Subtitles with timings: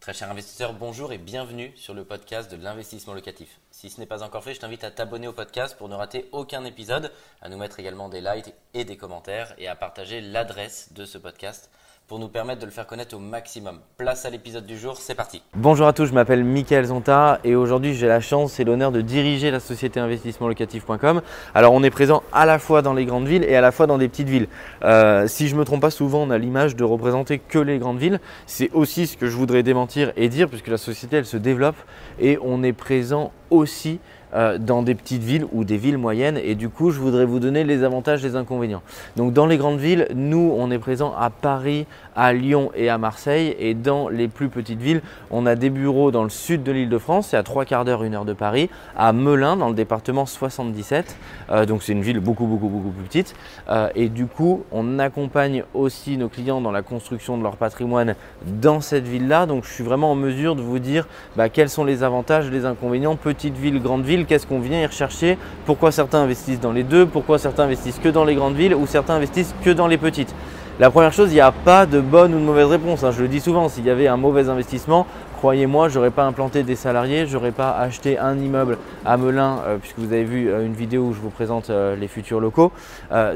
[0.00, 3.60] Très cher investisseur, bonjour et bienvenue sur le podcast de l'investissement locatif.
[3.70, 6.26] Si ce n'est pas encore fait, je t'invite à t'abonner au podcast pour ne rater
[6.32, 7.12] aucun épisode,
[7.42, 11.18] à nous mettre également des likes et des commentaires et à partager l'adresse de ce
[11.18, 11.70] podcast
[12.10, 13.78] pour nous permettre de le faire connaître au maximum.
[13.96, 15.44] Place à l'épisode du jour, c'est parti.
[15.54, 19.00] Bonjour à tous, je m'appelle Mickaël Zonta et aujourd'hui j'ai la chance et l'honneur de
[19.00, 21.22] diriger la société investissementlocatif.com.
[21.54, 23.86] Alors on est présent à la fois dans les grandes villes et à la fois
[23.86, 24.48] dans des petites villes.
[24.82, 28.00] Euh, si je me trompe pas, souvent on a l'image de représenter que les grandes
[28.00, 28.18] villes.
[28.44, 31.76] C'est aussi ce que je voudrais démentir et dire puisque la société elle se développe
[32.18, 34.00] et on est présent aussi
[34.34, 36.38] euh, dans des petites villes ou des villes moyennes.
[36.42, 38.82] Et du coup, je voudrais vous donner les avantages et les inconvénients.
[39.16, 42.98] Donc, dans les grandes villes, nous, on est présent à Paris, à Lyon et à
[42.98, 43.56] Marseille.
[43.58, 46.88] Et dans les plus petites villes, on a des bureaux dans le sud de l'île
[46.88, 49.74] de France, c'est à trois quarts d'heure, une heure de Paris, à Melun, dans le
[49.74, 51.16] département 77.
[51.50, 53.34] Euh, donc, c'est une ville beaucoup, beaucoup, beaucoup plus petite.
[53.68, 58.14] Euh, et du coup, on accompagne aussi nos clients dans la construction de leur patrimoine
[58.46, 59.46] dans cette ville-là.
[59.46, 62.64] Donc, je suis vraiment en mesure de vous dire bah, quels sont les avantages, les
[62.64, 66.82] inconvénients, petite ville, grande ville qu'est-ce qu'on vient y rechercher, pourquoi certains investissent dans les
[66.82, 69.98] deux, pourquoi certains investissent que dans les grandes villes ou certains investissent que dans les
[69.98, 70.34] petites.
[70.80, 73.04] La première chose, il n'y a pas de bonne ou de mauvaise réponse.
[73.04, 73.10] Hein.
[73.10, 76.62] Je le dis souvent, s'il y avait un mauvais investissement, croyez-moi, je n'aurais pas implanté
[76.62, 80.48] des salariés, je n'aurais pas acheté un immeuble à Melun, euh, puisque vous avez vu
[80.48, 82.72] euh, une vidéo où je vous présente euh, les futurs locaux.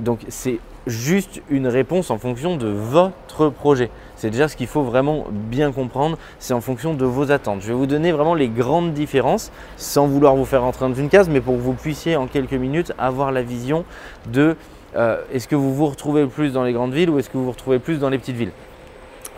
[0.01, 3.91] donc c'est juste une réponse en fonction de votre projet.
[4.17, 7.63] C'est déjà ce qu'il faut vraiment bien comprendre, c'est en fonction de vos attentes.
[7.63, 11.09] Je vais vous donner vraiment les grandes différences sans vouloir vous faire rentrer dans une
[11.09, 13.85] case, mais pour que vous puissiez en quelques minutes avoir la vision
[14.27, 14.57] de
[14.97, 17.45] euh, est-ce que vous vous retrouvez plus dans les grandes villes ou est-ce que vous
[17.45, 18.53] vous retrouvez plus dans les petites villes.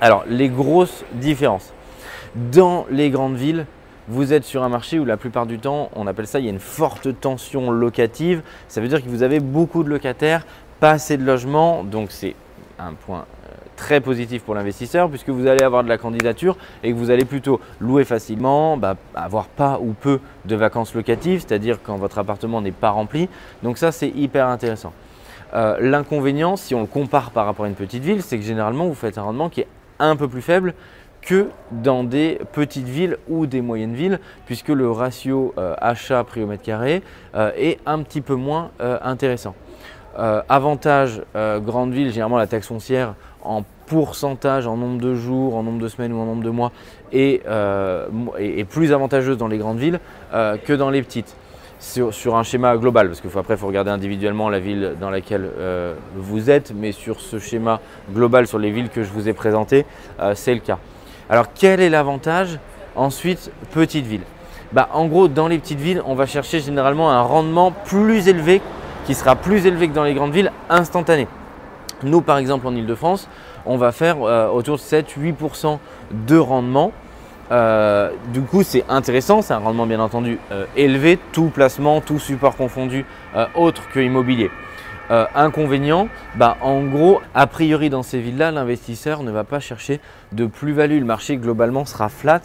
[0.01, 1.73] Alors, les grosses différences.
[2.35, 3.65] Dans les grandes villes,
[4.09, 6.49] vous êtes sur un marché où la plupart du temps, on appelle ça, il y
[6.49, 8.43] a une forte tension locative.
[8.69, 10.47] Ça veut dire que vous avez beaucoup de locataires,
[10.81, 12.37] pas assez de logements, donc c'est
[12.79, 13.25] un point
[13.77, 17.25] très positif pour l'investisseur puisque vous allez avoir de la candidature et que vous allez
[17.25, 22.61] plutôt louer facilement, bah, avoir pas ou peu de vacances locatives, c'est-à-dire quand votre appartement
[22.61, 23.29] n'est pas rempli.
[23.63, 24.93] Donc ça c'est hyper intéressant.
[25.55, 28.87] Euh, l'inconvénient, si on le compare par rapport à une petite ville, c'est que généralement
[28.87, 30.75] vous faites un rendement qui est un peu plus faible
[31.23, 36.47] que dans des petites villes ou des moyennes villes, puisque le ratio euh, achat-prix au
[36.47, 37.03] mètre carré
[37.35, 39.55] est un petit peu moins intéressant.
[40.19, 43.15] Euh, avantage euh, grande ville, généralement la taxe foncière
[43.47, 46.73] en pourcentage, en nombre de jours, en nombre de semaines ou en nombre de mois
[47.13, 48.09] est, euh,
[48.69, 50.01] plus avantageuse dans les grandes villes
[50.33, 51.37] que dans les petites.
[51.79, 55.51] Sur, un schéma global, parce qu'après il faut regarder individuellement la ville dans laquelle
[56.17, 57.81] vous êtes, mais sur ce schéma
[58.13, 59.85] global, sur les villes que je vous ai présentées,
[60.35, 60.79] c'est le cas.
[61.29, 62.59] Alors quel est l'avantage?
[62.97, 64.23] Ensuite, petite ville.
[64.73, 68.61] Bah, en gros, dans les petites villes, on va chercher généralement un rendement plus élevé
[69.07, 71.29] qui sera plus élevé que dans les grandes villes instantané.
[72.03, 73.29] Nous, par exemple, en Ile-de-France,
[73.65, 75.79] on va faire euh, autour de 7-8%
[76.13, 76.93] de rendement.
[77.53, 82.19] Euh, du coup, c'est intéressant, c'est un rendement bien entendu euh, élevé, tout placement, tout
[82.19, 83.05] support confondu,
[83.55, 84.51] autre que immobilier.
[85.11, 90.01] Inconvénient, bah, en gros, a priori dans ces villes-là, l'investisseur ne va pas chercher
[90.33, 90.99] de plus-value.
[90.99, 92.41] Le marché globalement sera flat.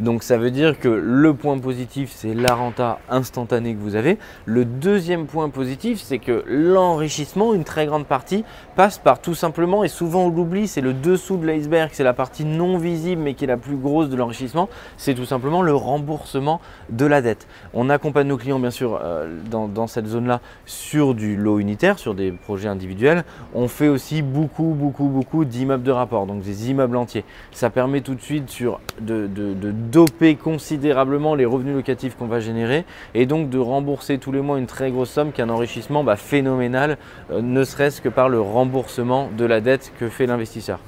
[0.00, 4.18] Donc ça veut dire que le point positif, c'est la renta instantanée que vous avez.
[4.44, 8.44] Le deuxième point positif, c'est que l'enrichissement, une très grande partie,
[8.74, 12.12] passe par tout simplement, et souvent on l'oublie, c'est le dessous de l'iceberg, c'est la
[12.12, 15.74] partie non visible mais qui est la plus grosse de l'enrichissement, c'est tout simplement le
[15.74, 16.60] remboursement
[16.90, 17.46] de la dette.
[17.72, 22.00] On accompagne nos clients bien sûr euh, dans, dans cette zone-là sur du lot unitaire,
[22.04, 23.24] sur des projets individuels.
[23.54, 27.24] On fait aussi beaucoup, beaucoup, beaucoup d'immeubles de rapport, donc des immeubles entiers.
[27.50, 28.62] Ça permet tout de suite
[29.00, 29.26] de,
[29.90, 32.84] doper considérablement les revenus locatifs qu'on va générer
[33.14, 36.04] et donc de rembourser tous les mois une très grosse somme qui est un enrichissement
[36.04, 36.98] bah, phénoménal,
[37.30, 40.80] euh, ne serait-ce que par le remboursement de la dette que fait l'investisseur.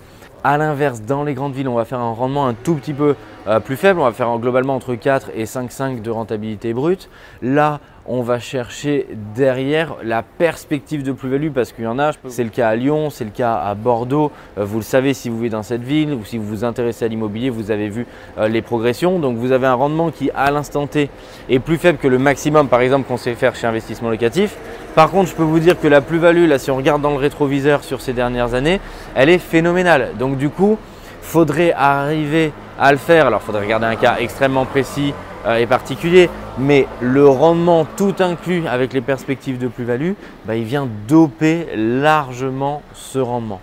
[0.48, 3.16] A l'inverse, dans les grandes villes, on va faire un rendement un tout petit peu
[3.48, 3.98] euh, plus faible.
[3.98, 7.10] On va faire globalement entre 4 et 5,5 de rentabilité brute.
[7.42, 12.12] Là, on va chercher derrière la perspective de plus-value parce qu'il y en a.
[12.28, 14.30] C'est le cas à Lyon, c'est le cas à Bordeaux.
[14.56, 17.04] Euh, vous le savez si vous vivez dans cette ville ou si vous vous intéressez
[17.04, 18.06] à l'immobilier, vous avez vu
[18.38, 19.18] euh, les progressions.
[19.18, 21.10] Donc vous avez un rendement qui à l'instant T
[21.48, 24.56] est plus faible que le maximum par exemple qu'on sait faire chez investissement locatif.
[24.96, 27.18] Par contre, je peux vous dire que la plus-value, là si on regarde dans le
[27.18, 28.80] rétroviseur sur ces dernières années,
[29.14, 30.12] elle est phénoménale.
[30.18, 30.78] Donc du coup,
[31.20, 32.50] faudrait arriver
[32.80, 33.26] à le faire.
[33.26, 35.12] Alors il faudrait regarder un cas extrêmement précis
[35.44, 40.12] euh, et particulier, mais le rendement tout inclus avec les perspectives de plus-value,
[40.46, 43.60] bah, il vient doper largement ce rendement.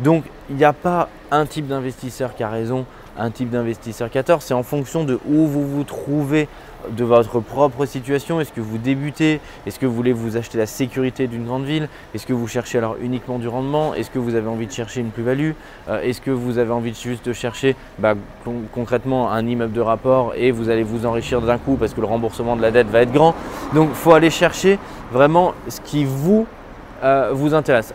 [0.00, 2.84] Donc il n'y a pas un type d'investisseur qui a raison,
[3.18, 4.42] un type d'investisseur qui a tort.
[4.42, 6.48] C'est en fonction de où vous vous trouvez
[6.90, 8.40] de votre propre situation.
[8.40, 9.40] Est-ce que vous débutez?
[9.66, 11.88] Est-ce que vous voulez vous acheter la sécurité d'une grande ville?
[12.14, 13.94] Est-ce que vous cherchez alors uniquement du rendement?
[13.94, 15.52] Est-ce que vous avez envie de chercher une plus-value?
[15.88, 18.14] Euh, Est-ce que vous avez envie de juste chercher bah,
[18.74, 22.06] concrètement un immeuble de rapport et vous allez vous enrichir d'un coup parce que le
[22.06, 23.34] remboursement de la dette va être grand?
[23.74, 24.78] Donc il faut aller chercher
[25.12, 26.46] vraiment ce qui vous,
[27.04, 27.94] euh, vous intéresse.